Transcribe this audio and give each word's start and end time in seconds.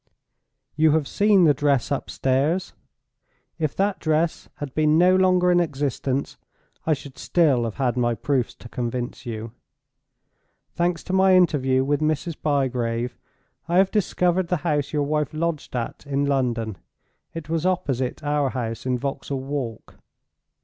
You 0.75 0.93
have 0.93 1.07
seen 1.07 1.43
the 1.43 1.53
dress 1.53 1.91
upstairs. 1.91 2.73
If 3.59 3.75
that 3.75 3.99
dress 3.99 4.49
had 4.55 4.73
been 4.73 4.97
no 4.97 5.15
longer 5.15 5.51
in 5.51 5.59
existence, 5.59 6.37
I 6.87 6.95
should 6.95 7.19
still 7.19 7.65
have 7.65 7.75
had 7.75 7.97
my 7.97 8.15
proofs 8.15 8.55
to 8.55 8.67
convince 8.67 9.27
you. 9.27 9.51
Thanks 10.73 11.03
to 11.03 11.13
my 11.13 11.35
interview 11.35 11.83
with 11.83 12.01
Mrs. 12.01 12.33
Bygrave 12.41 13.15
I 13.67 13.77
have 13.77 13.91
discovered 13.91 14.47
the 14.47 14.57
house 14.65 14.91
your 14.91 15.03
wife 15.03 15.35
lodged 15.35 15.75
at 15.75 16.07
in 16.07 16.25
London; 16.25 16.79
it 17.35 17.47
was 17.47 17.63
opposite 17.67 18.23
our 18.23 18.49
house 18.49 18.87
in 18.87 18.97
Vauxhall 18.97 19.41
Walk. 19.41 19.99